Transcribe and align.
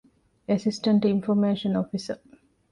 އެެސިސްޓެންޓް 0.47 1.05
އިންފޮމޭޝަން 1.09 1.75
އޮފިސަރ 1.77 2.17